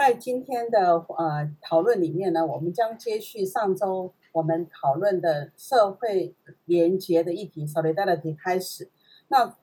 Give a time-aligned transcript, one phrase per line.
[0.00, 8.88] 在今天的呃讨论里面呢，我们将接续上周我们讨论的社会连结的议题 （solidarity） 开始。
[9.28, 9.54] 那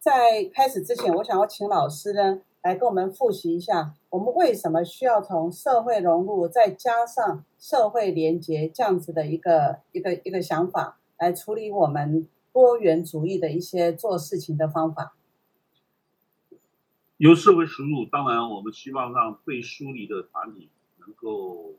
[0.00, 15.14] 在开始之前，我想要请老师呢来跟我们复习一下，我们为什么需要从社会融入再加上社会连结这样子的一个一个一个想法，来处理我们多元主义的一些做事情的方法。
[17.18, 21.74] 由社会输入，当然我们希望让被疏离的团体能够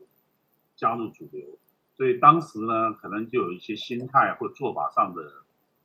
[0.74, 1.58] 加入主流，
[1.94, 5.22] 所以当时呢，可能就有一些心态或做法上的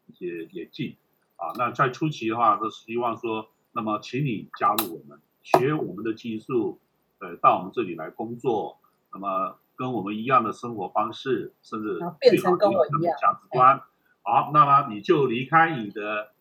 [0.08, 0.96] 一些演进。
[1.36, 6.80] 啊，那在初期的话，都希望说，那么请你加入我们，学我们的技术，
[7.20, 8.80] 呃，到我们这里来工作，
[9.12, 13.82] 那么跟我们一样的生活方式，甚至变成跟我一样价值观。
[14.22, 16.32] 好，那么你就离开你的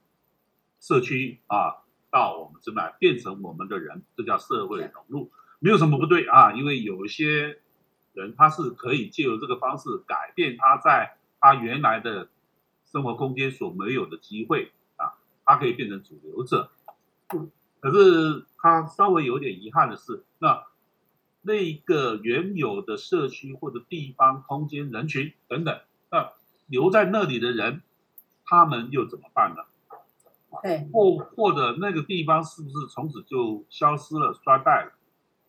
[0.79, 1.82] 社区啊，
[2.13, 7.59] 到我们这边变成我们的人，这叫社会融入，没有什么不对啊，因为有一些
[8.13, 12.29] 人他是可以借由这个方式改变他在他原来的
[12.85, 14.71] 生活空间所没有的机会。
[14.97, 16.71] 啊，他可以变成主流者，
[17.81, 20.67] 可是他稍微有点遗憾的是，那
[21.41, 26.31] 那个原有的社区或者地方空间人群等等，那
[26.67, 27.83] 留在那里的人，
[28.45, 29.65] 他们又怎么办呢？
[30.61, 34.93] 对，或或者那个地方是不是从此就消失了、衰败了？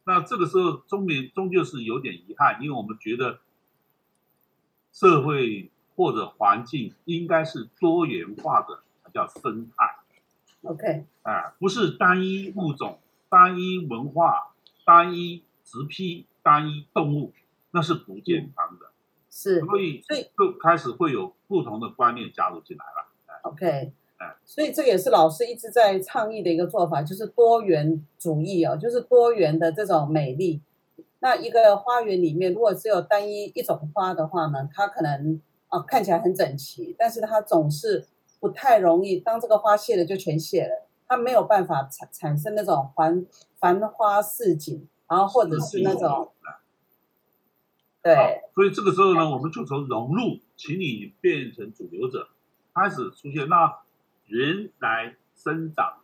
[0.06, 3.40] 那这个时候终年终究是有点遗憾，因为我们觉得
[4.92, 8.82] 社会或者环境应该是多元化的。
[9.04, 9.98] 才叫生态
[10.62, 14.54] ，OK，啊，不是单一物种、单一文化、
[14.86, 17.34] 单一植批、单一动物，
[17.72, 18.94] 那是不健康的。
[19.30, 23.42] 是，所以所以就开始会有不同的观念加入进来了。
[23.42, 23.92] OK，
[24.24, 30.62] 哎，所以这个也是老师一直在倡议的一个做法，就是多元主义哦，就是多元的这种美丽。
[31.20, 38.08] 那一个花园里面，如果只有单一一种花的话呢，它可能啊看起来很整齐，但是它总是。
[38.40, 43.26] 不太容易，当这个花谢了就全谢了，它没有办法产产生那种繁
[43.58, 46.30] 繁花似锦，然后或者是那种，
[48.02, 48.42] 对。
[48.54, 52.28] 所以这个时候呢，我们就从融入，请你变成主流者，
[52.74, 53.80] 开始出现那
[54.26, 56.00] 原来生长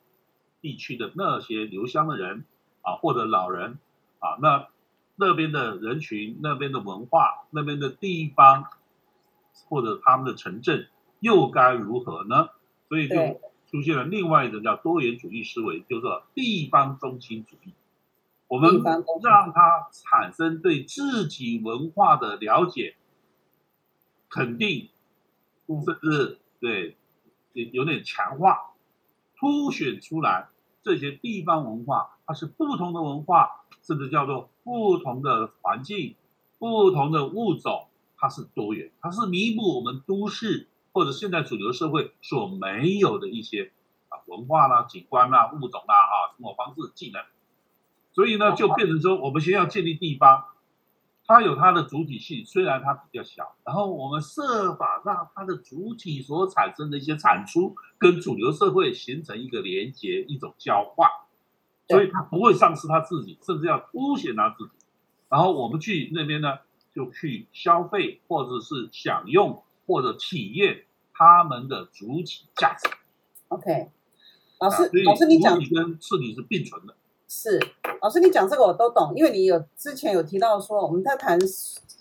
[0.61, 2.45] 地区的那些留乡的人
[2.81, 3.79] 啊，或者老人
[4.19, 4.67] 啊，那
[5.15, 8.65] 那边的人群、那边的文化、那边的地方，
[9.67, 10.87] 或者他们的城镇。
[11.21, 12.47] 又该如何呢？
[12.87, 17.73] 所以就出现了另外一种叫多元主义思维，就是地方中心主义。
[18.47, 18.81] 我们
[19.21, 22.95] 让他产生对自己文化的了解、
[24.29, 24.87] 肯定，
[25.67, 26.95] 甚至对
[27.53, 28.71] 有有点强化、
[29.37, 30.49] 凸显出来
[30.83, 36.15] 这些地方文化，它是不同的文化，甚至叫做不同的环境、
[36.57, 37.87] 不同的物种，
[38.17, 40.67] 它是多元，它是弥补我们都市。
[40.91, 43.71] 或者现在主流社会所没有的一些
[44.09, 47.23] 啊文化啦、景观啦、物种啦、啊生活方式、技能，
[48.11, 50.45] 所以呢，就变成说，我们先要建立地方，
[51.29, 61.07] 它有它的主体性，虽然它比较小，然后我们设法让它的主体所产生的一些产出跟主流社会形成一个连接、一种交换，
[61.87, 64.71] 所以它不会丧失它自己，甚至要凸显它自己。
[65.29, 66.57] 然后我们去那边呢，
[66.93, 69.63] 就去消费或者是享用。
[69.89, 70.83] 或者体验
[71.15, 72.87] 他们的主体价值。
[73.47, 73.89] OK，
[74.59, 76.95] 老师，老师你讲跟次体是并存的。
[77.31, 77.59] 是，
[78.01, 81.37] 老师你讲这个我都懂，因为你有之前有提到说我们在谈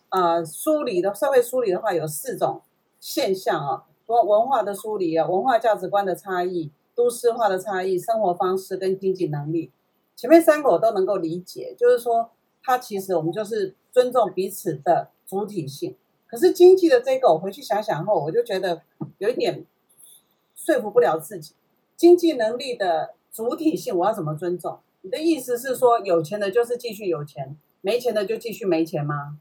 [0.09, 2.63] 呃梳理的社会梳理的话有四种
[2.99, 9.71] 现象啊，说文化的梳理啊，文化价值观的差异、都市化的差异、生活方式跟经济能力。
[10.17, 12.31] 前面三个我都能够理解，就是说
[12.63, 15.95] 它其实我们就是尊重彼此的主体性。
[16.27, 18.81] 可是经济的这个，我回去想想后，我就觉得
[19.19, 19.67] 有一点
[20.57, 21.53] 说服不了自己。
[21.99, 24.79] 经济能力的主体性，我要怎么尊重？
[25.03, 29.39] 你的意思是说，有钱的就是继续有钱，没钱的就继续没钱吗？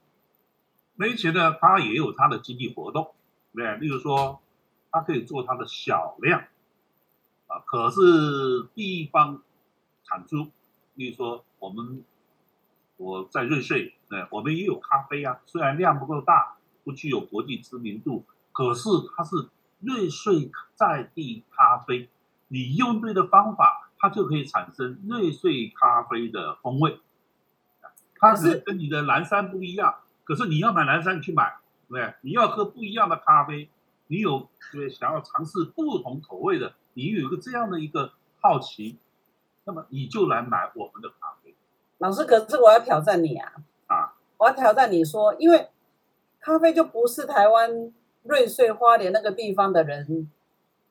[0.96, 3.14] 没钱的他也有他的经济活动，
[3.54, 4.40] 对例如说，
[4.92, 6.42] 他可以做他的小量
[7.48, 9.42] 啊，可是地方
[10.04, 10.48] 产出
[10.96, 12.04] 例如说我们
[12.98, 19.50] 我在瑞穗，对，我们也有咖啡啊，虽然量不够大，不具有国际知名度，可是它是
[19.80, 22.10] 瑞穗在地咖啡，
[22.48, 27.00] 你用对的方法，它就可以产生瑞穗咖啡的风味。
[28.20, 31.58] 它是跟你的蓝山不一样，可是你要买蓝山，你去买，
[31.88, 32.14] 对不对？
[32.22, 33.70] 你要喝不一样的咖啡，
[34.08, 38.98] 你有对想要尝试不同口味的，你有一个这样的一个好奇，
[39.66, 41.56] 那么你就来买我们的咖啡。
[42.00, 43.54] 老师，可是我要挑战你啊！
[43.88, 45.70] 啊，我要挑战你说，因为
[46.40, 50.32] 咖啡就不是台湾瑞穗花莲那个地方的人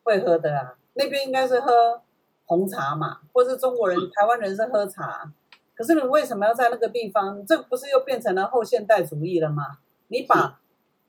[0.05, 2.03] 会喝的啊，那边应该是喝
[2.47, 5.33] 红茶嘛，或是中国人、台湾人是喝茶。
[5.75, 7.45] 可是你为什么要在那个地方？
[7.45, 9.79] 这不是又变成了后现代主义了吗？
[10.09, 10.59] 你把，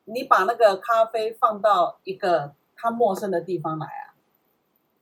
[0.04, 4.14] 你把那个咖啡放到一个他陌生的地方来啊？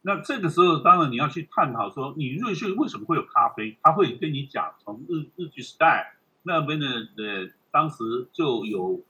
[0.04, 3.76] 那这个时候，当然你要去探讨说，你瑞穗为什么会有咖啡？
[3.82, 9.02] 他会跟你讲，从日日据时代那边的呃，当时就有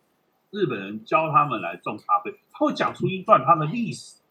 [0.51, 4.21] 日本人教他们来种咖啡，他会讲出一段他的历史。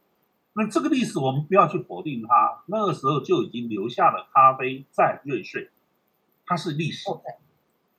[0.55, 5.71] 那这个历史我们不要去否定它，那个时候就已经留下了咖啡在瑞穗。
[6.47, 7.11] 它是历史，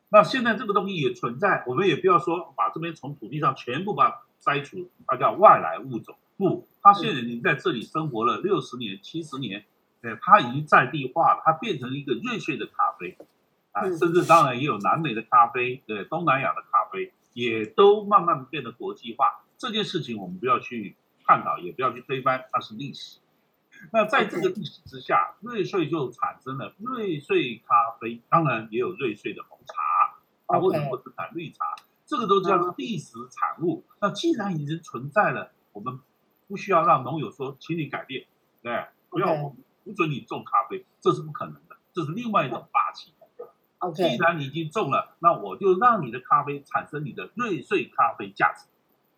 [0.10, 6.16] 那现在这个东西也存在，我们也不要说把这边从土地上全部把它摘除，它叫外来物种。
[6.38, 9.66] 不，它现在已经在这里生活了六十年、七十年，
[10.02, 13.18] 哎，它已经在地化了，它变成一个瑞穗的咖啡，
[13.72, 19.44] 啊，甚至当然也有南美的咖啡，对，东南亚的咖啡也都慢慢变得国际化。
[19.57, 23.19] 这件事情我们不要去探讨，也不要去推翻，它是历史。
[23.92, 30.18] 那在这个历史之下，瑞穗就产生了瑞穗咖啡，当然也有瑞穗的红茶，
[30.48, 31.75] 它为什么不只产绿茶？
[32.06, 33.83] 这个都叫做历史产物。
[34.00, 36.00] 那既然已经存在了，我们
[36.48, 38.28] 不需要让农友说，请你改变，
[38.62, 43.13] 对，不要不准你种咖啡，这是不可能的，这是另外一种霸气。
[43.80, 48.68] OK，既然你已经种了，那我就让你的咖啡产生你的瑞穗咖啡价值。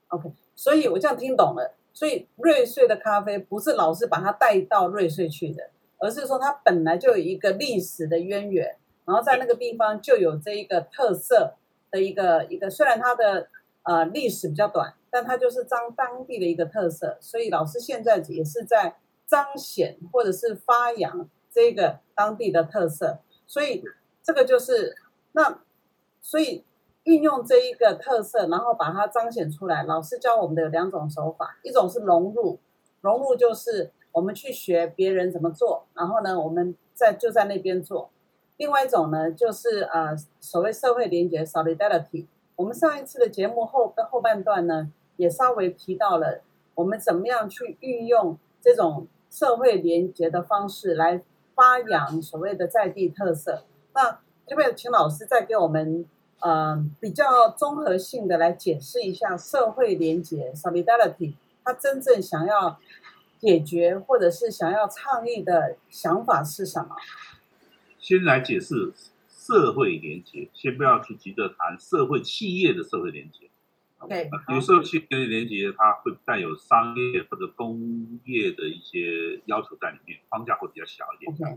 [0.08, 1.76] OK，所以我这样听懂了。
[1.98, 11.56] 所以瑞穗的咖啡不是老是把它带到瑞穗去的，而是说它本来就有一个历史的渊源，然后在那个地方就有这一个特色
[11.90, 13.48] 的一个一个，虽然它的
[13.82, 17.18] 呃历史比较短，但它就是彰当地的一个特色。
[17.20, 23.18] 所以老师现在也是在彰显或者是发扬这个当地的特色。
[23.48, 23.84] 所以
[24.22, 24.96] 这个就是
[25.32, 25.62] 那，
[26.22, 26.64] 所以。
[27.08, 29.84] 运用这一个特色，然后把它彰显出来。
[29.84, 32.60] 老师教我们的有两种手法，一种是融入，
[33.00, 38.10] 融入就是我们去学别人怎么做，然后呢，我们在就在那边做。
[38.58, 42.26] 另外一种呢，就是呃所谓社会连接 （solidarity）。
[42.58, 46.42] 我们上一次的节目后后半段呢，也稍微提到了
[46.76, 51.24] 我们怎么样去运用这种社会连接的方式来
[51.56, 53.64] 发扬所谓的在地特色。
[53.94, 56.06] 那这边请老师再给我们。
[56.42, 62.80] 嗯，比较综合性的来解释一下社会连结 （solidarity），它真正想要
[63.40, 66.96] 解决或者是想要倡议的想法是什么？
[68.00, 68.94] 先来解释
[69.28, 73.50] 社会连结，先不要去急着谈社会企业的社会连结。
[73.98, 81.56] OK，有时候企业连结它会带有商业或者工业的一些要求在里面，框架会比较小一点。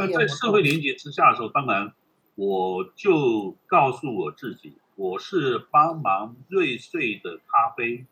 [0.00, 1.92] 那在社会连结之下的时候，当然。
[2.36, 8.06] 我就告诉我自己，我是帮忙瑞穗的咖啡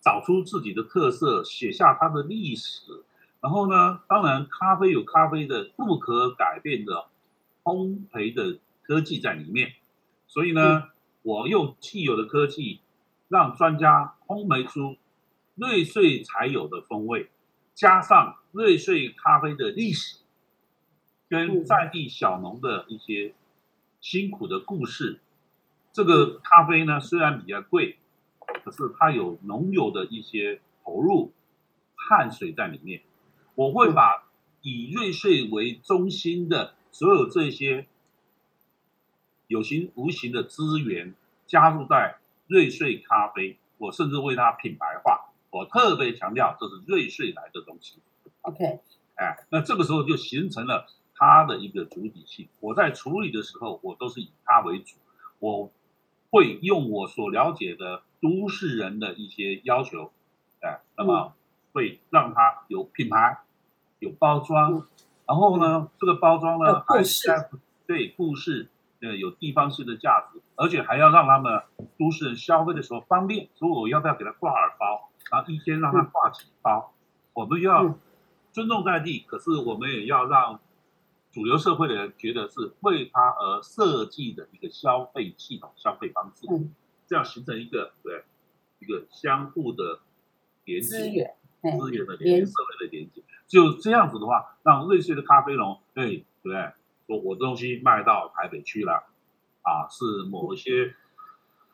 [0.00, 3.02] 找出自己的特色，写下它的历史。
[3.40, 7.06] 然后呢，当然咖啡有咖啡的不可改变的
[7.62, 9.72] 烘焙的科技在里面，
[10.26, 10.90] 所以呢，
[11.22, 12.80] 我用既有的科技
[13.28, 14.96] 让专家烘焙出
[15.56, 17.30] 瑞穗才有的风味，
[17.74, 20.23] 加上瑞穗咖啡的历史。
[21.34, 23.34] 跟在地小农的一些
[24.00, 25.18] 辛苦的故事，
[25.92, 27.98] 这个咖啡呢虽然比较贵，
[28.62, 31.32] 可是它有农友的一些投入
[31.96, 33.02] 汗水在里面。
[33.56, 34.28] 我会把
[34.62, 37.88] 以瑞穗为中心的所有这些
[39.48, 41.14] 有形无形的资源
[41.46, 47.98] 加入在瑞穗咖啡，我甚至为它品牌化，我特别强调这是瑞穗来的东西。
[48.42, 48.78] OK，
[49.16, 50.86] 哎，那这个时候就形成了。
[51.16, 54.96] 它的一个主体性，我在处理的时候，我都是以它为主。
[55.38, 55.70] 我
[56.30, 60.10] 会用我所了解的都市人的一些要求，
[60.60, 61.34] 哎，那么
[61.72, 63.38] 会让它有品牌、
[63.98, 64.86] 有包装，
[65.26, 67.04] 然后呢，这个包装呢还
[67.86, 68.68] 对故事，
[69.00, 71.62] 呃，有地方性的价值，而且还要让他们
[71.98, 73.48] 都市人消费的时候方便。
[73.54, 75.10] 所以我要不要给他挂耳包？
[75.30, 76.92] 然后一天让他挂几包？
[77.34, 77.94] 我们要
[78.50, 80.58] 尊重在地，可是我们也要让。
[81.34, 86.72] 主流社会的人觉得是为他而设计的一个消费系统、消费方式，嗯，
[87.08, 88.22] 这样形成一个对
[88.78, 89.98] 一个相互的
[90.64, 93.20] 连接资源，哎资源的连连接、社会的连接。
[93.48, 96.72] 就这样子的话，让瑞穗的咖啡农，哎，对不对？
[97.08, 99.02] 说我东西卖到台北去了，
[99.62, 100.94] 啊，是某一些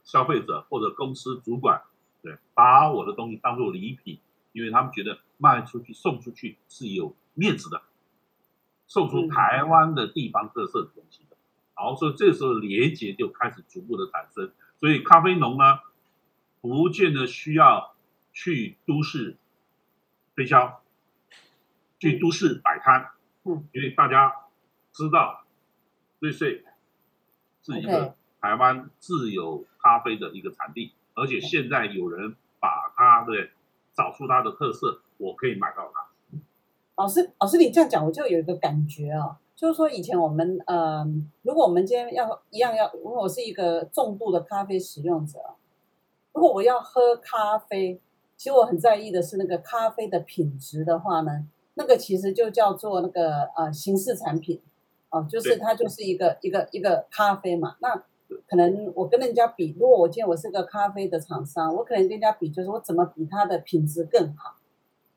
[0.05, 1.83] 消费者或者公司主管，
[2.23, 4.19] 对，把我的东西当做礼品，
[4.53, 7.83] 因为他们觉得卖出去、送出去是有面子的，
[8.91, 11.37] 送出嗯台湾的地方特色的东西的。
[11.75, 14.53] 好，所以这时候连结就开始逐步的产生。
[14.81, 15.79] 所以咖啡农呢，
[16.61, 17.95] 不见得需要
[18.33, 19.37] 去都市
[20.35, 20.83] 推销，
[22.01, 23.11] 去都市摆摊，
[23.45, 24.35] 嗯，因为大家
[24.93, 25.45] 知道
[26.19, 26.65] 瑞穗
[27.63, 33.51] 是一个台湾自有咖啡的一个产地，而且现在有人把它的
[33.95, 36.10] 找出它的特色，我可以买到它。
[37.01, 41.03] 老师，老师，你这样讲，我就有一个感觉哦，就是说以前我们，呃，
[41.41, 45.39] 如果我们今天要一样要，如果我是一个重度的咖啡使用者，
[46.35, 47.99] 如果我要喝咖啡，
[48.37, 54.61] 其实我很在意的是那个咖啡的品质的话呢，那个其实就叫做那个呃形式产品，
[55.09, 57.77] 哦、就是它就是一个一个一个咖啡嘛。
[57.81, 57.97] 那
[58.47, 64.57] 可能我跟人家比，如果我今天我是个咖啡的厂商，我可能跟人家比，就是我怎么比它的品质更好。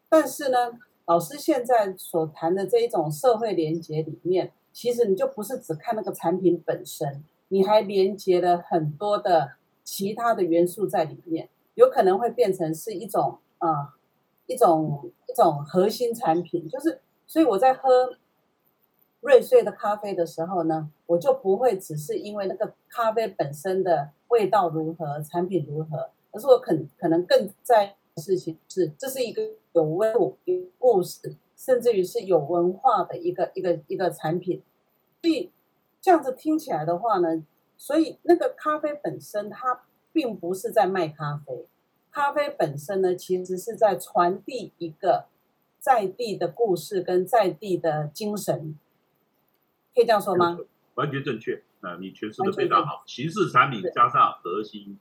[0.07, 13.95] 但是呢，老师现在所谈的这一种社会连接里面，其实你就不是只看那个产品本身，你还连接了很多的其他的元素在里面，有可能会变成是一种啊、
[14.45, 18.17] 一种一种核心产品，就是所以我在喝
[19.19, 29.41] 瑞穗的咖啡的时候呢，我就不会只是因为那个咖啡本身的味道如何、产品如何，而是我可可能更在事情是，这是一个
[29.73, 34.61] 有温度、有故事，甚至于是有文化的一个一个一个产品。
[35.21, 35.51] 所以
[35.99, 37.43] 这样子听起来的话呢，
[37.77, 41.65] 所以那个咖啡本身它并不是在卖咖啡，
[42.11, 45.25] 咖啡本身呢其实是在传递一个
[45.79, 48.77] 在地的故事跟在地的精神，
[49.95, 50.59] 可以这样说吗？
[50.95, 53.03] 完全正确，啊、你诠释的非常好。
[53.07, 54.99] 形式产品加上核心，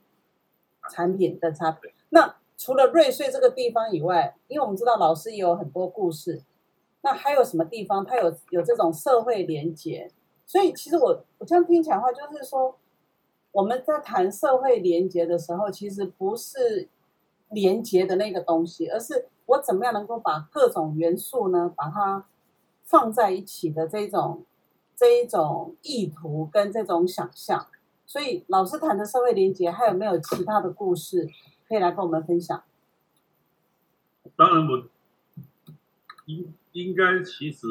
[0.89, 1.93] 产品的差别。
[2.09, 6.41] 那除了瑞穗这个地方以外，因为我们知道老师也有很多故事，
[7.01, 10.09] 那还有什么地方它有有这种社会连结？
[10.45, 12.77] 所以其实我我这样听起来的话，就是说
[13.51, 16.87] 我们在谈社会连结的时候，其实不是
[17.49, 22.25] 连结的那个东西，而是我怎么样能够把各种元素呢，把它
[22.85, 24.45] 放在一起的这种
[24.95, 27.67] 这一种意图跟这种想象。
[28.05, 31.27] 所以老师谈的社会连结，还有没有其他的故事
[31.67, 32.63] 可以来跟我们分享？
[34.35, 34.87] 当然我
[36.25, 37.67] 应应该其实，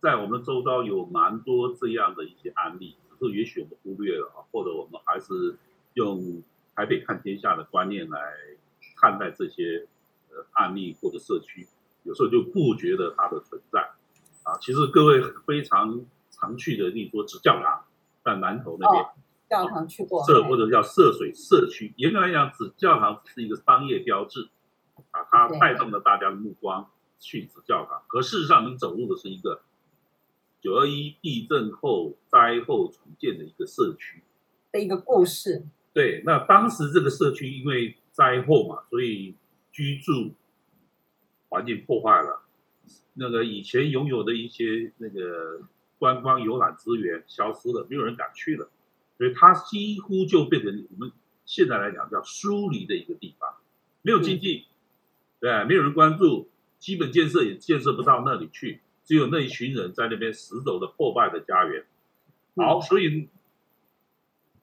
[0.00, 5.56] 在我们周遭有蛮多这样的一些案例，只是也许我们忽略了啊，或者我们还是
[5.94, 6.42] 用
[6.74, 8.20] 台北看天下的观念来
[8.96, 9.86] 看待这些
[10.30, 11.66] 呃案例或者社区，
[12.02, 13.80] 有时候就不觉得它的存在
[14.42, 14.58] 啊。
[14.60, 17.84] 其实各位非常常去的，例如说纸教堂，
[18.24, 19.02] 在南头那边。
[19.02, 19.10] 哦
[19.54, 24.48] 教堂去过，社或者叫涉水社区，严格来讲，紫教堂是一个商业标志
[25.12, 28.02] 啊，它带动了大家的目光去紫教堂。
[28.08, 29.62] 可事实上，你走入的是一个
[30.60, 34.22] 九二一地震后灾后重建的一个社区。
[34.72, 39.36] 的一个故事，对，那当时这个社区因为灾后嘛，所以
[39.70, 40.32] 居住
[41.48, 42.42] 环境破坏了，
[43.12, 45.62] 那个以前拥有的一些那个
[45.96, 48.68] 观光游览资源消失了，没有人敢去了，
[49.16, 51.12] 所以它几乎就变成我们
[51.44, 53.54] 现在来讲叫疏离的一个地方，
[54.02, 54.66] 没有经济，
[55.40, 61.84] 对，没有人关注，基本建设也建设不到那里去，只有那一群人在那边死守的破败的家园。
[62.56, 63.28] 好，所以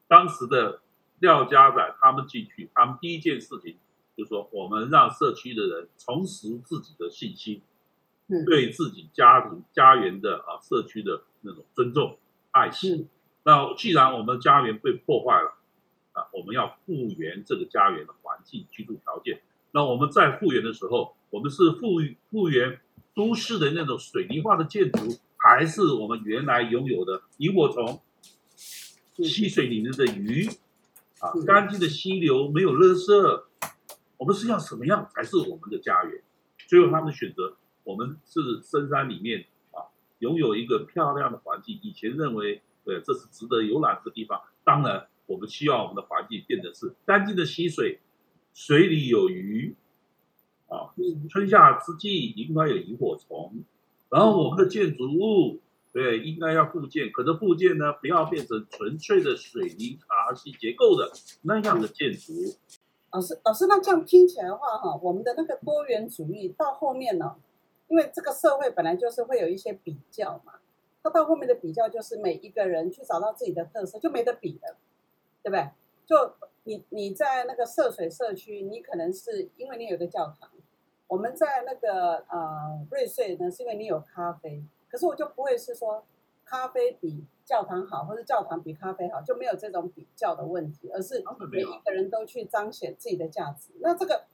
[0.07, 0.81] 当时的
[1.19, 3.77] 廖家仔他们进去，他们第一件事情
[4.17, 7.61] 就是说，我们让社区的人重拾自己的信心，
[8.27, 12.17] 嗯对自己家庭、家园的啊社区的那种尊重、
[12.51, 13.07] 爱惜。
[13.43, 15.57] 嗯那既然我们的家园被破坏了，
[16.13, 19.41] 啊，我们要复原这个家园的环境、居住条件。
[19.71, 22.79] 那我们在复原的时候，我们是复复原
[23.15, 27.99] 都市的那种水泥化的建筑，还是我们原来拥有的萤火虫、嗯
[29.23, 30.47] 溪水里面的鱼
[31.19, 33.43] 啊嗯，干净的溪流，没有垃圾？
[34.17, 36.23] 我们是要什么样才是我们的家园？
[36.67, 41.79] 最后他们选择，我们是深山里面啊，拥有一个漂亮的环境。
[41.83, 44.41] 以前认为，对，这是值得游览的地方。
[44.63, 47.99] 当然，我们需要我们的环境变得是干净的溪水，
[48.53, 49.75] 水里有鱼，
[50.67, 53.63] 啊，嗯春夏之际应该有萤火虫，
[54.09, 55.59] 然后我们的建筑物，
[55.93, 59.99] 对，应该要复建，可是复建呢，不要变成纯粹的水泥
[60.33, 61.11] RC 结构的
[61.43, 62.33] 那样的建筑。
[63.11, 67.35] 老师，老师，那这样听起来的话，哈，我们的那个多元主义到后面呢，
[67.89, 70.53] 因为这个社会本来就是会有一些比较嘛，
[71.03, 74.77] 它到后面的比较就是每一个人去找到自己的特色，就没得比了，
[75.43, 75.69] 对不对？
[76.05, 80.49] 就你你在那个涉水社区，你可能是因为你有个教堂，
[81.07, 86.03] 我们在那个呃瑞穗呢，是因为你有咖啡，可是我就不会是说
[86.43, 93.71] 咖啡比教堂好，或者教堂比咖啡好，就没有这种比较的问题，而是每一个人都去彰显自己的价值。
[93.79, 94.25] 那这个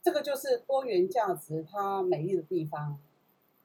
[0.00, 2.98] 这个就是多元价值它美丽的地方。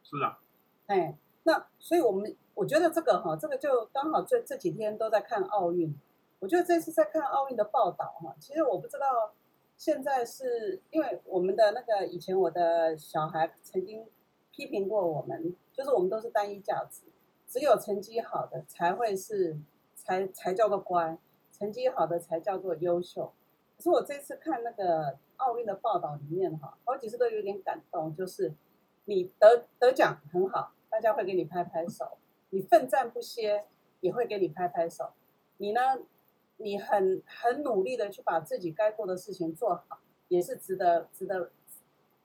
[0.03, 0.39] 是啊，
[0.87, 5.95] 哎，那所以我们我觉得这个哈，这个就刚好这这几天都在看奥运。
[6.39, 9.33] 我觉得这次在看奥运的报道哈，其实我不知道
[9.77, 14.05] 现在是因为我们的那个以前我的小孩曾经
[14.51, 17.03] 批评过我们，就是我们都是单一价值，
[17.47, 19.57] 只有成绩好的才会是
[19.95, 21.17] 才才叫做乖，
[21.51, 23.31] 成绩好的才叫做优秀。
[23.77, 28.53] 可是我这次看那个奥运的报道里面哈，好几次都有点感动，就是
[29.05, 32.05] 你得得奖很好，大家会给你拍拍手；
[32.51, 33.65] 你奋战不歇，
[33.99, 35.11] 也会给你拍拍手。
[35.57, 35.81] 你呢？
[36.55, 39.99] 你很很努力的去把自己该做的事情做好，
[40.29, 41.51] 也是值得值得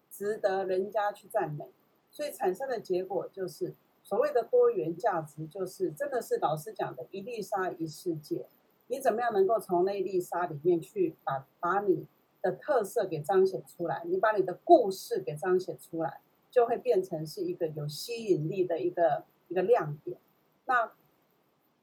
[0.08, 1.66] 值得人家去赞美。
[2.12, 3.74] 所以产生的结果就是
[4.04, 8.46] 所谓的多元价值，就是真的是老师讲的一粒沙一世界。
[8.86, 12.06] 你怎么样能够从那一粒沙里面去把把你
[12.40, 14.04] 的特色给彰显出来？
[14.04, 16.20] 你把你的故事给彰显出来，
[16.50, 20.18] 就会变成是一个有吸引力的一个一个亮点。
[20.66, 20.92] 那。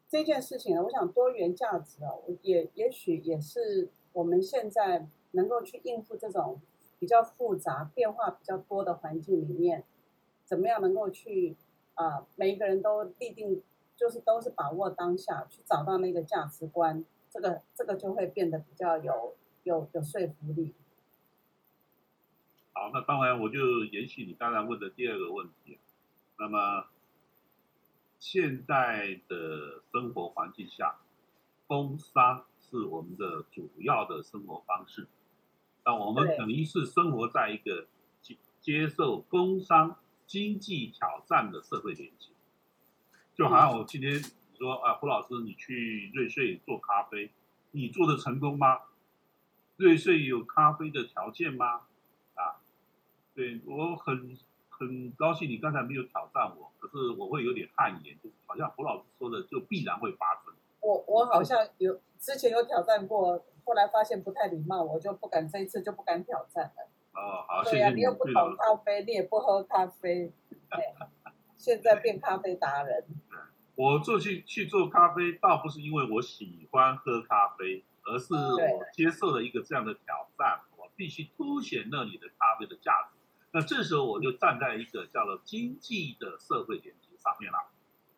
[0.10, 6.62] 这件事情呢，我想多元价值啊，也也许也是我们现在能够去应付这种
[6.98, 9.84] 比较复杂、变化比较多的环境里面，
[10.46, 11.58] 怎么样能够去
[11.96, 13.62] 啊，每一个人都立定，
[13.98, 20.74] 就是都是把握当下，去找到那个价值观，这个这个就会变得比较有有有说服力。
[22.78, 25.80] 好，那当然我就延续你刚才问的第二个问题，
[26.38, 26.86] 那么。
[28.20, 30.96] 现在的生活环境下，
[31.68, 35.08] 工商是我们的主要的生活方式。
[35.86, 37.88] 那我们等于是生活在一个
[38.20, 42.32] 接接受工商经济挑战的社会连接。
[43.36, 47.30] 就好像我今天你说啊，胡老师，你去瑞穗做咖啡，
[47.70, 48.80] 你做的成功吗？
[49.76, 51.82] 瑞穗有咖啡的条件吗？
[53.38, 54.38] 啊，对我很。
[54.80, 60.54] 很高兴你刚才没有挑战我，可是我会有点汗颜，就是好像胡老师说的，就必然会发生。
[60.82, 66.88] 我我好像有之前有挑战过，后来发现不太礼貌，我就不敢这一次就不敢挑战了。
[67.16, 70.32] 哦，好，对呀，你又不懂咖啡，你也不喝咖啡，
[70.70, 70.94] 对
[71.56, 73.04] 现在变咖啡达人。
[73.74, 83.07] 我做去去做咖啡，倒不是因为我喜欢喝咖啡，而是我接受了一个这样的挑战，我必须凸显那里的咖啡的价值。
[83.52, 87.58] 那这时候我就站在一个叫做经济的社会连接上面了。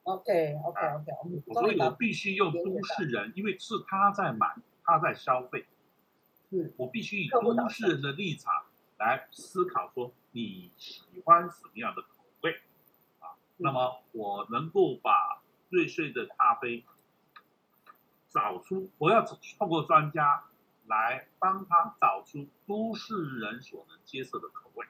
[0.03, 5.67] OK OK OK，所以我必须用都市人，因为是他在买，他在消费。
[6.49, 8.51] 嗯，我必须以都市人的立场
[8.97, 12.07] 来思考，说你喜欢什么样的口
[12.41, 12.59] 味
[13.19, 13.37] 啊？
[13.57, 16.83] 那么我能够把瑞穗的咖啡
[18.29, 20.43] 找出，我要透过专家
[20.87, 24.87] 来帮他找出都市人所能接受的口味。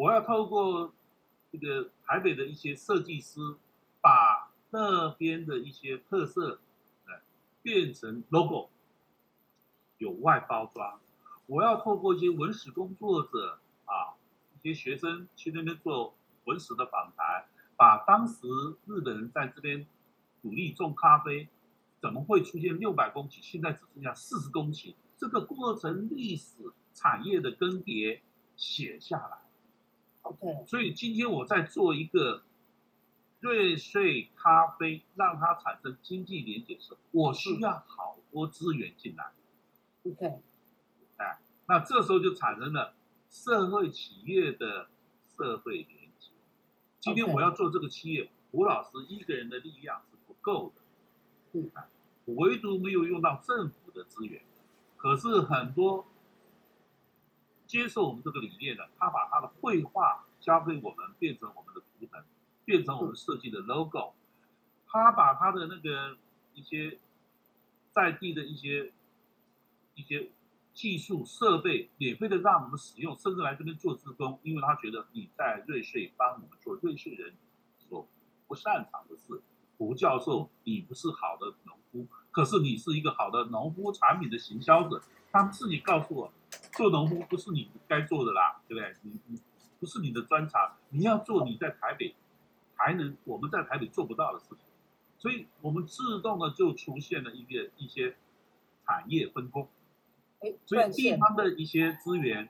[0.00, 0.94] 我要透过
[1.52, 3.38] 这个台北的一些设计师，
[4.00, 6.58] 把那边的一些特色，
[7.04, 7.20] 呃，
[7.60, 8.70] 变成 logo，
[9.98, 10.98] 有外包装。
[11.44, 14.16] 我要透过一些文史工作者啊，
[14.54, 16.14] 一些学生去那边做
[16.46, 17.44] 文史的访谈，
[17.76, 18.48] 把当时
[18.86, 19.86] 日本人在这边
[20.40, 21.50] 努力种咖啡，
[22.00, 28.20] 怎么会出现六百公顷，现在只剩下四十公顷，这个过程历史产业的更迭
[28.56, 29.49] 写下来。
[30.30, 32.44] OK，所以今天我在做一个
[33.40, 39.32] 瑞穗咖啡，让它产生经济连接时，我需要好多资源进来。
[40.04, 40.40] OK，
[41.16, 42.94] 哎，那这时候就产生了
[43.28, 44.86] 社会企业的
[45.36, 45.88] 社会连
[46.20, 46.30] 接。
[47.00, 51.58] 今天我要做这个企业，吴老师一个人的力量是不够的。
[51.58, 51.70] 嗯，
[52.36, 54.40] 唯独没有用到政府的资源，
[54.96, 56.06] 可是很多。
[57.70, 62.20] 接受我们这个理念的，他把他的绘画交给我们，变成我们的图腾，
[62.64, 64.12] 变成我们设计的 logo。
[64.88, 66.16] 他把他的那个
[66.52, 66.98] 一些
[67.92, 68.90] 在地的一些
[69.94, 70.30] 一些
[70.74, 77.32] 技术设备免费的让我们使用，甚至来这边做志工，因为他觉得你在瑞穗帮我们做瑞穗人
[77.78, 78.04] 所
[78.48, 79.40] 不擅长的事。
[79.78, 85.00] 胡教授，你不是好的农夫，可是你是一个好的农夫产品的行销者。
[85.30, 86.32] 他们自己告诉我，
[86.72, 88.96] 做农夫不是你该做的啦，对不对？
[89.02, 89.40] 你你
[89.78, 92.14] 不是你的专长，你要做你在台北
[92.74, 94.58] 还能我们在台北做不到的事情。
[95.18, 98.16] 所以我们自动的就出现了一个一些
[98.86, 99.68] 产业分工。
[100.64, 102.48] 所以地方的一些资源，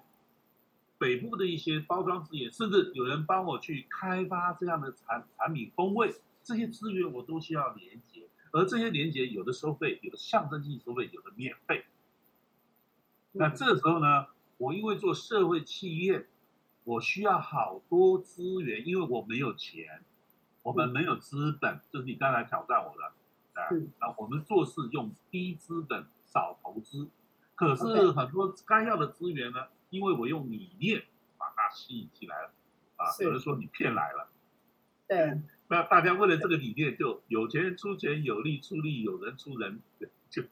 [0.99, 11.85] 北部的一些包装资源，甚至有人帮我去开发这样的产产品风味，这些资源我都需要连接，而这些连接有的收费，有的象征性收费，有的免费。
[13.33, 14.27] 那这时候呢，
[14.59, 16.27] 我因为做社会企业，
[16.85, 20.03] 我需要好多资源，因为我没有钱，
[20.63, 23.05] 我们没有资本，就是你刚才挑战我的，
[23.61, 23.69] 啊，
[24.01, 27.09] 那我们做事用低资本少投资。
[27.55, 31.05] 可是很多该要的资源呢，因为我用理念
[31.39, 32.53] 把它吸引起来了，
[32.97, 34.29] 啊，有人说你骗来了，
[35.07, 39.81] 对，那大家为了这个理念，就有钱人出钱，有力出力，有人出人，
[40.31, 40.43] 就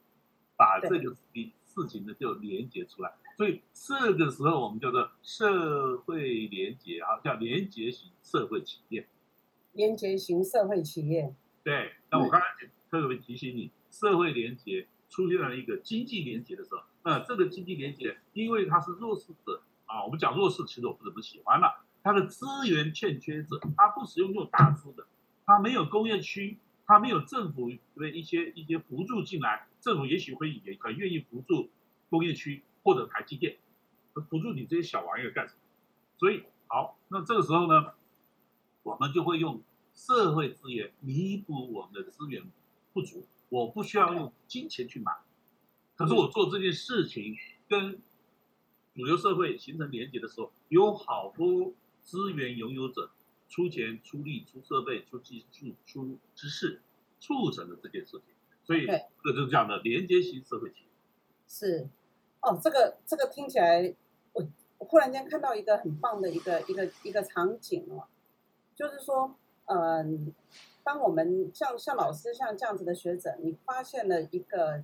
[0.55, 1.17] 把这个事
[1.79, 3.13] 事情呢就连接出来。
[3.37, 9.07] 所以这个时候我们叫做社会连接啊，叫连接型社会企业。
[9.73, 11.33] 连接型社会企业。
[11.63, 12.45] 对，那我刚才
[12.89, 16.81] 特别提醒你，社会连接出现了一个经济连接的时候。
[17.03, 21.85] 那这个经济连接，因为它是弱势者啊，我们讲弱势，其实我不怎么喜欢了。
[22.03, 25.05] 它的资源欠缺者，它不使用这种大资的，
[25.45, 31.69] 它没有工业区，它没有政府的一些一些扶助进来，政府也许会也很愿意扶助
[32.09, 33.57] 工业区或者台积电，
[34.29, 35.59] 扶助你这些小玩意儿干什么？
[36.17, 37.93] 所以好，那这个时候呢，
[38.83, 39.61] 我们就会用
[39.93, 42.43] 社会资源弥补我们的资源
[42.93, 45.11] 不足，我不需要用金钱去买。
[45.95, 47.35] 可是我做这件事情
[47.67, 48.01] 跟
[48.95, 53.11] 主流社会形成连接的时候，有好多资源拥有者
[53.47, 56.81] 出钱、出力、出设备、出技术、出知识，
[57.19, 58.35] 促成了这件事情。
[58.69, 60.89] 所以这就是这样的连接型社会企业。
[61.47, 61.89] 是，
[62.41, 63.95] 哦，这个这个听起来，
[64.33, 68.05] 我我忽然间看到一个很棒的一个一个一个场景哦，
[68.75, 69.33] 就是说，
[69.65, 70.31] 嗯，
[70.83, 74.83] 当我们像像老师像这样子的学者，你发现了一个。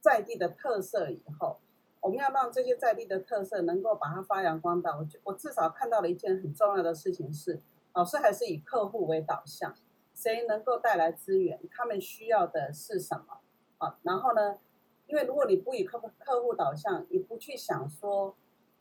[0.00, 1.58] 在地的特色以后，
[2.00, 4.96] 我们要让这些在地的特色能够把它发扬光大。
[4.96, 7.60] 我我至少看到了一件很重要的事情是，
[7.94, 9.74] 老师还是以客户为导向，
[10.20, 13.38] 谁能够带来资源，他们需要的是什么
[13.78, 13.98] 啊？
[14.02, 14.58] 然后呢，
[15.06, 18.34] 因为如果你不以客户客户导向，你不去想说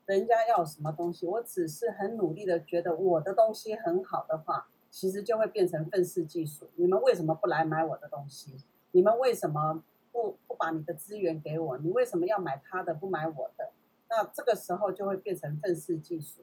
[0.08, 6.69] 人家要什么东西，我只是很努力的觉得我的东西很好的话，其实就会变成愤世嫉俗。
[6.76, 8.58] 你们为什么不来买我的东西？
[8.91, 9.84] 你们为什么？
[10.10, 13.69] 不不把你的资源给我，你为什么要买他的不买我的？
[14.10, 16.41] 那这个时候就会变成愤世嫉俗。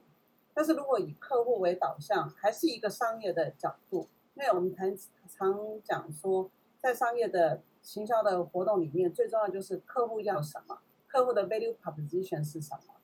[0.53, 4.95] 但是如果以客户为导向，还是一个商业的角度，因为我们常
[5.27, 12.95] 常讲说，在商业的行销的活动里面，最重要就是客户要什么，客户的 value proposition 是什么。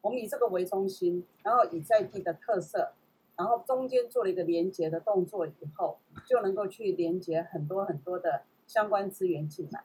[0.00, 2.92] 我们以这个为中心，然后以在地的特色，
[3.36, 9.84] 然后中间做了一个连接的动作以后，就能够去连接很多很多的相关资源进来。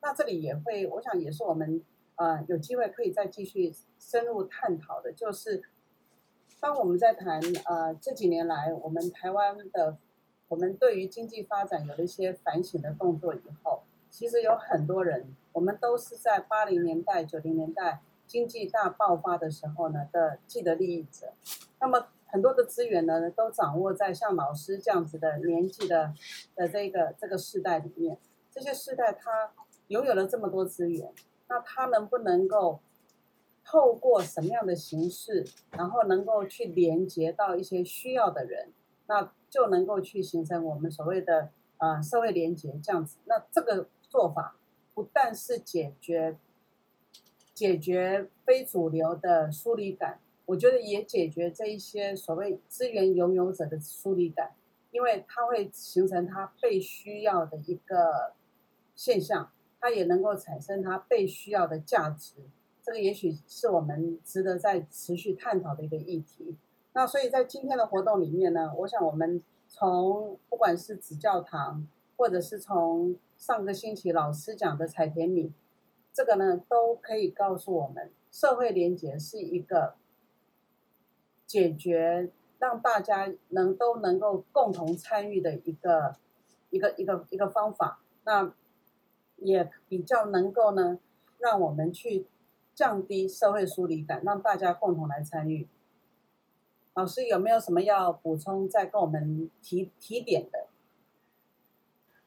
[0.00, 1.82] 那这里也会，我想也是我们
[2.14, 5.64] 呃有机会可以再继续深入探讨的，就是
[6.60, 9.98] 当我们在谈呃这几年来我们台湾的
[10.52, 21.32] 我们对于经济发展有了一些反省的动作以后，其实有很多人，我们都是在八零年代、九零年代经济大爆发的时候呢的既得利益者，
[21.80, 26.12] 那么很多的资源呢都掌握在像老师这样子的年纪的
[26.54, 28.18] 的这个这个世代里面，
[28.50, 29.52] 这些世代他。
[29.88, 31.12] 拥有了这么多资源，
[31.48, 32.80] 那他能不能够
[33.62, 38.72] 透过什么样的形式，然后能够去连接到一些需要的人，
[39.12, 43.18] 那就能够去形成我们所谓的呃社会连接这样子。
[43.26, 44.56] 那这个做法
[44.94, 46.38] 不但是解决
[47.52, 54.52] 解决非主流的疏离感，我觉得也解决这一些所谓资源拥有者的疏离感，
[54.90, 58.32] 因为它会形成他被需要的一个
[58.94, 59.50] 现象。
[59.78, 62.36] 它也能够产生它被需要的价值，
[62.84, 66.56] 这个也许是我们值得在持续探讨的一个议题。
[66.94, 75.52] 那所以在今天的活动里面呢，我想我们从不管是紫教堂，或者是从上个星期老师讲的彩田米，
[76.12, 79.94] 这个呢都可以告诉我们，社会连结是一个
[81.46, 86.16] 解决让大家能都能够共同参与的一个
[86.70, 88.00] 一个一个一个方法。
[88.24, 88.52] 那
[89.36, 90.98] 也比较能够呢，
[91.38, 92.26] 让我们去
[92.74, 95.66] 降低社会疏离感，让大家共同来参与。
[96.94, 100.68] 老师有没有什么要补充，再跟我们提提点的？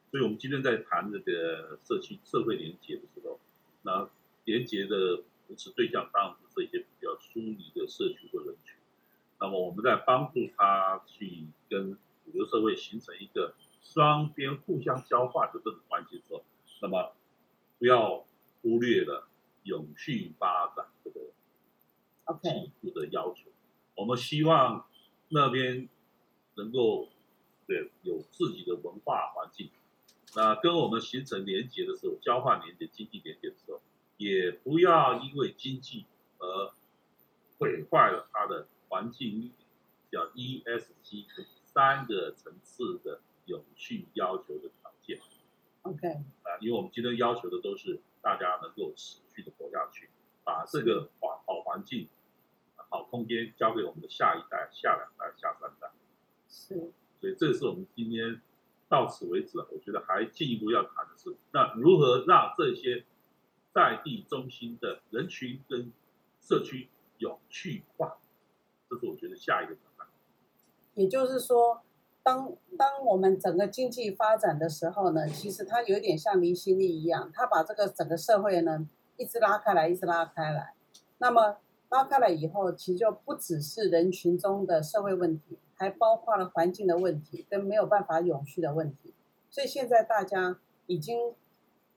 [0.10, 3.40] 所以我们今天在谈这个社区社会连接的时候，
[3.84, 4.10] 那
[4.46, 8.76] 连接的扶持对象当然是这些比较疏离的社区或人群。
[9.40, 16.44] 那么我们在帮助他去跟主流社会形成一个双边互相交换的这种关系的时候，
[16.82, 17.14] 那么
[17.78, 18.26] 不要
[18.62, 19.28] 忽略了
[19.64, 21.20] 永续发展这个
[22.42, 23.52] 技术的要求。
[23.96, 24.86] 我们希望
[25.30, 25.88] 那边
[26.56, 27.10] 能够
[27.66, 29.70] 对有自己的文化环境，
[30.36, 33.82] 那跟我们形成连接的时候，交换连接、经济连接的时候，
[34.18, 36.06] 也不要因为经济
[36.38, 36.74] 而
[37.58, 39.52] 毁坏了它的环境，
[40.12, 41.26] 叫 ESG
[41.64, 45.20] 三个层次的永续要求的条件。
[45.84, 46.08] OK
[46.44, 50.10] 啊，因为我们今天要求的都是大家能够持续的活下去，
[50.44, 52.08] 把这个环好环境、
[52.96, 55.92] 好空间交给我们的下一代、下两代、下三代。
[56.48, 58.40] 是所以这是我们今天
[58.88, 63.04] 到此为止，我觉得还进一步要谈的是，那如何让这些
[63.74, 65.92] 在地中心的人群跟
[66.40, 68.18] 社区有趣化，
[68.90, 70.08] 这是我觉得下一个挑战。
[70.94, 71.82] 也就是说，
[72.24, 80.74] 当当我们整个经济发展的时候呢，其实它有点像离心力一样，它把这个整个社会呢一直拉开来，一直拉开来。
[81.18, 81.58] 那么
[81.96, 89.14] 拉开了以后，其实就不只是人群中的社会问题，还包括了环境的问题跟没有办法永续的问题。
[89.50, 91.34] 所以现在大家已经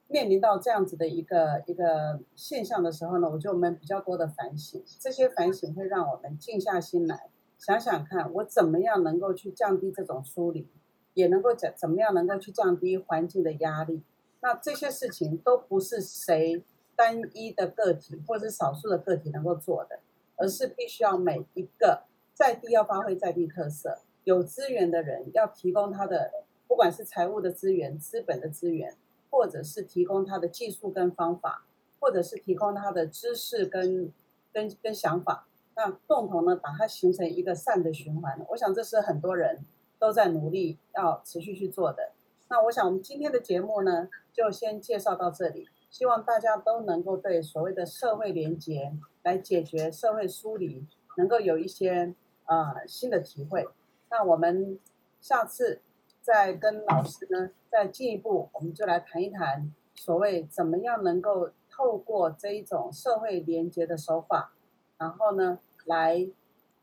[0.07, 7.29] 面临到这样子的一个一个现象的时候呢，我觉得我们比较多的反省，这些反省会让我们静下心来。
[7.59, 10.69] 想想看，我怎么样能够去降低这种疏离，
[11.15, 14.05] 也能够怎怎么样能够去降低环境的压力。
[14.41, 16.63] 那这些事情都不是谁
[16.99, 20.01] 单一的个体或者是少数的个体能够做的，
[20.35, 22.03] 而是必须要每一个
[22.35, 26.33] 在地要发挥在地特色，有资源的人要提供他的，
[26.67, 28.97] 不管是财务的资源、资本的资源，
[29.31, 31.65] 或者是提供他的技术跟方法，
[32.01, 34.13] 或者是提供他的知识跟
[34.53, 35.47] 跟跟想法。
[35.77, 38.45] 那共同呢，把它形成一个善的循环。
[38.49, 39.65] 我想这是很多人
[40.01, 42.11] 都在努力要持续去做的。
[42.49, 45.69] 那我想我们今天的节目呢，就先介绍到这里。
[45.91, 52.15] 希望大家都能够对所谓的社会连结来解决社会疏离，能够有一些
[52.47, 53.69] 呃新的体会。
[54.11, 54.79] 那我们
[55.21, 55.81] 下次
[56.21, 64.53] 再跟老师呢再进一步，我们就来谈一谈所谓怎么样能够透过这一种社会连结的手法，
[64.99, 65.59] 然后呢。
[65.89, 66.29] 来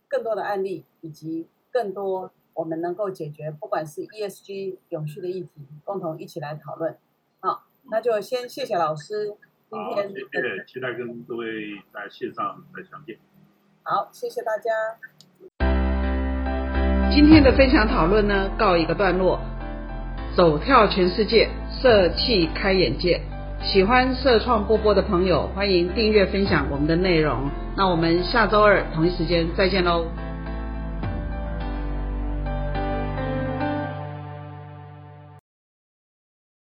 [0.08, 6.98] 更多的案例，以及更多我们能够解决，不管是 ESG 永续的议题，共同一起来讨论。
[7.86, 9.28] 好，那就先谢谢老师
[9.70, 10.10] 今天。
[10.10, 11.46] 谢谢，期待跟各位
[11.94, 13.16] 在线上再相见。
[13.84, 14.72] 好，谢谢大家。
[17.14, 19.40] 今天的分享讨论呢，告一个段落。
[20.36, 23.22] 走跳全世界，社气开眼界。
[23.62, 27.50] 喜欢社创波波的朋友，欢迎订阅分享我们的内容。
[27.78, 30.06] 那我们下周二同一时间再见喽。